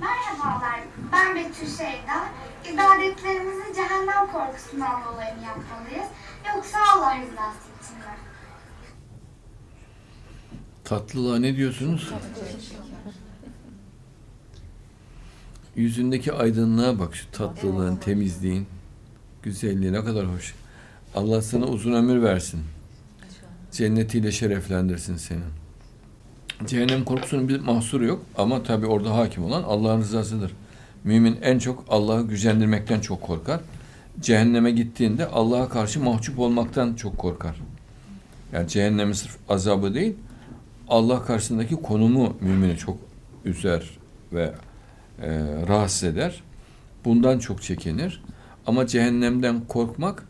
Merhabalar, 0.00 0.80
ben 1.12 1.36
Betül 1.36 1.66
Şeyda. 1.76 2.28
İbadetlerimizi 2.72 3.74
cehennem 3.74 4.26
korkusundan 4.32 5.02
dolayı 5.04 5.34
mı 5.36 5.42
yapmalıyız? 5.46 6.08
Yoksa 6.56 6.78
Allah 6.94 7.16
rızası 7.16 7.68
için 7.82 7.96
mi? 7.98 8.04
Tatlılığa 10.84 11.38
ne 11.38 11.56
diyorsunuz? 11.56 12.12
Yüzündeki 15.76 16.32
aydınlığa 16.32 16.98
bak 16.98 17.16
şu 17.16 17.30
tatlılığın, 17.30 17.96
temizliğin, 17.96 18.66
güzelliği 19.42 19.92
ne 19.92 20.04
kadar 20.04 20.26
hoş. 20.26 20.54
Allah 21.14 21.42
sana 21.42 21.64
uzun 21.64 21.92
ömür 21.92 22.22
versin. 22.22 22.60
Cennetiyle 23.72 24.32
şereflendirsin 24.32 25.16
seni. 25.16 25.42
Cehennem 26.66 27.04
korkusunun 27.04 27.48
bir 27.48 27.60
mahsuru 27.60 28.06
yok 28.06 28.24
ama 28.36 28.62
tabi 28.62 28.86
orada 28.86 29.16
hakim 29.16 29.44
olan 29.44 29.62
Allah'ın 29.62 30.00
rızasıdır. 30.00 30.52
Mümin 31.04 31.38
en 31.42 31.58
çok 31.58 31.84
Allah'ı 31.88 32.28
gücendirmekten 32.28 33.00
çok 33.00 33.22
korkar. 33.22 33.60
Cehenneme 34.20 34.70
gittiğinde 34.70 35.26
Allah'a 35.26 35.68
karşı 35.68 36.00
mahcup 36.00 36.38
olmaktan 36.38 36.94
çok 36.94 37.18
korkar. 37.18 37.56
Yani 38.52 38.68
cehennemin 38.68 39.12
sırf 39.12 39.36
azabı 39.48 39.94
değil, 39.94 40.14
Allah 40.88 41.24
karşısındaki 41.24 41.76
konumu 41.76 42.36
mümini 42.40 42.76
çok 42.76 42.98
üzer 43.44 43.90
ve 44.32 44.54
e, 45.22 45.28
rahatsız 45.68 46.04
eder. 46.04 46.42
Bundan 47.04 47.38
çok 47.38 47.62
çekinir. 47.62 48.22
Ama 48.66 48.86
cehennemden 48.86 49.60
korkmak 49.68 50.24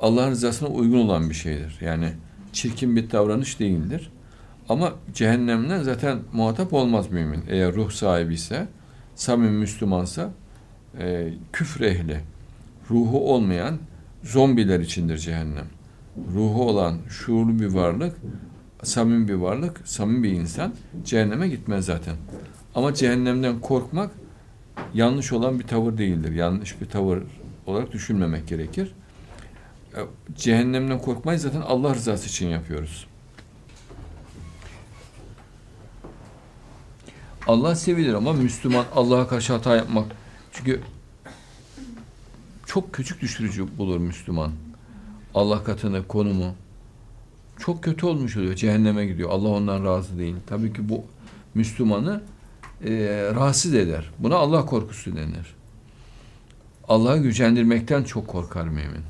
Allah'ın 0.00 0.30
rızasına 0.30 0.68
uygun 0.68 0.98
olan 0.98 1.30
bir 1.30 1.34
şeydir. 1.34 1.78
Yani 1.80 2.12
çirkin 2.52 2.96
bir 2.96 3.10
davranış 3.10 3.60
değildir. 3.60 4.10
Ama 4.68 4.94
cehennemden 5.14 5.82
zaten 5.82 6.18
muhatap 6.32 6.72
olmaz 6.72 7.10
mümin. 7.10 7.44
Eğer 7.48 7.74
ruh 7.74 7.90
sahibi 7.90 8.34
ise, 8.34 8.68
samimi 9.14 9.58
Müslümansa, 9.58 10.30
e, 10.98 11.32
küfür 11.52 11.84
ehli, 11.84 12.20
ruhu 12.90 13.34
olmayan 13.34 13.78
zombiler 14.22 14.80
içindir 14.80 15.18
cehennem. 15.18 15.66
Ruhu 16.34 16.68
olan 16.68 16.98
şuurlu 17.08 17.60
bir 17.60 17.66
varlık, 17.66 18.16
samimi 18.82 19.28
bir 19.28 19.34
varlık, 19.34 19.80
samimi 19.84 20.22
bir 20.22 20.32
insan 20.32 20.74
cehenneme 21.04 21.48
gitmez 21.48 21.84
zaten. 21.84 22.16
Ama 22.74 22.94
cehennemden 22.94 23.60
korkmak 23.60 24.10
yanlış 24.94 25.32
olan 25.32 25.58
bir 25.58 25.64
tavır 25.66 25.98
değildir. 25.98 26.32
Yanlış 26.32 26.80
bir 26.80 26.86
tavır 26.86 27.22
olarak 27.66 27.92
düşünmemek 27.92 28.48
gerekir. 28.48 28.92
E, 29.96 30.00
Cehennemden 30.36 30.98
korkmayı 30.98 31.38
zaten 31.38 31.60
Allah 31.60 31.94
rızası 31.94 32.26
için 32.28 32.48
yapıyoruz. 32.48 33.06
Allah 37.48 37.74
sevilir 37.74 38.14
ama 38.14 38.32
Müslüman 38.32 38.84
Allah'a 38.94 39.28
karşı 39.28 39.52
hata 39.52 39.76
yapmak. 39.76 40.06
Çünkü 40.52 40.80
çok 42.66 42.92
küçük 42.92 43.20
düşürücü 43.20 43.78
bulur 43.78 43.98
Müslüman. 43.98 44.52
Allah 45.34 45.64
katını, 45.64 46.06
konumu. 46.06 46.54
Çok 47.58 47.84
kötü 47.84 48.06
olmuş 48.06 48.36
oluyor. 48.36 48.54
Cehenneme 48.54 49.06
gidiyor. 49.06 49.30
Allah 49.30 49.48
ondan 49.48 49.84
razı 49.84 50.18
değil. 50.18 50.36
Tabii 50.46 50.72
ki 50.72 50.88
bu 50.88 51.04
Müslümanı 51.54 52.22
e, 52.84 52.90
rahatsız 53.34 53.74
eder. 53.74 54.10
Buna 54.18 54.36
Allah 54.36 54.66
korkusu 54.66 55.16
denir. 55.16 55.54
Allah'ı 56.88 57.18
gücendirmekten 57.18 58.04
çok 58.04 58.28
korkar 58.28 58.64
mümin. 58.64 59.02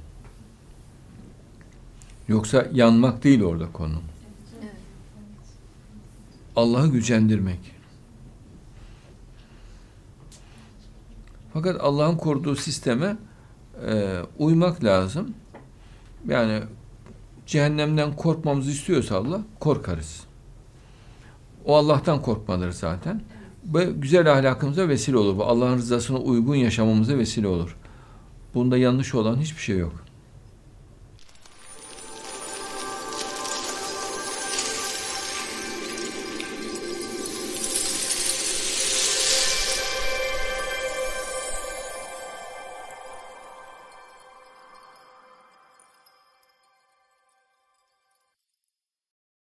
Yoksa 2.28 2.68
yanmak 2.72 3.24
değil 3.24 3.42
orada 3.42 3.72
konu. 3.72 4.00
Allah'ı 6.56 6.88
gücendirmek. 6.88 7.77
Fakat 11.52 11.80
Allah'ın 11.80 12.16
kurduğu 12.16 12.56
sisteme 12.56 13.16
e, 13.86 14.20
uymak 14.38 14.84
lazım. 14.84 15.34
Yani 16.28 16.60
cehennemden 17.46 18.16
korkmamızı 18.16 18.70
istiyorsa 18.70 19.16
Allah 19.16 19.40
korkarız. 19.60 20.20
O 21.64 21.76
Allah'tan 21.76 22.22
korkmadır 22.22 22.70
zaten. 22.70 23.22
Ve 23.64 23.84
güzel 23.84 24.32
ahlakımıza 24.32 24.88
vesile 24.88 25.16
olur. 25.16 25.36
Bu 25.36 25.44
Allah'ın 25.44 25.76
rızasına 25.76 26.18
uygun 26.18 26.54
yaşamamıza 26.54 27.18
vesile 27.18 27.48
olur. 27.48 27.76
Bunda 28.54 28.78
yanlış 28.78 29.14
olan 29.14 29.36
hiçbir 29.36 29.62
şey 29.62 29.78
yok. 29.78 30.07